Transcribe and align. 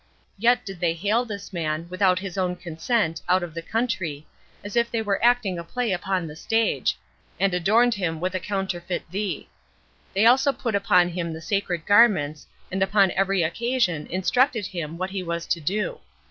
yet 0.39 0.65
did 0.65 0.79
they 0.79 0.95
hail 0.95 1.23
this 1.25 1.53
man, 1.53 1.85
without 1.87 2.17
his 2.17 2.35
own 2.35 2.55
consent, 2.55 3.21
out 3.29 3.43
of 3.43 3.53
the 3.53 3.61
country, 3.61 4.25
as 4.63 4.75
if 4.75 4.89
they 4.89 4.99
were 4.99 5.23
acting 5.23 5.59
a 5.59 5.63
play 5.63 5.91
upon 5.91 6.25
the 6.25 6.35
stage, 6.35 6.97
and 7.39 7.53
adorned 7.53 7.93
him 7.93 8.19
with 8.19 8.33
a 8.33 8.39
counterfeit 8.39 9.07
tree; 9.11 9.47
they 10.15 10.25
also 10.25 10.51
put 10.51 10.73
upon 10.73 11.07
him 11.09 11.31
the 11.31 11.39
sacred 11.39 11.85
garments, 11.85 12.47
and 12.71 12.81
upon 12.81 13.11
every 13.11 13.43
occasion 13.43 14.07
instructed 14.07 14.65
him 14.65 14.97
what 14.97 15.11
he 15.11 15.21
was 15.21 15.45
to 15.45 15.59
do. 15.59 15.99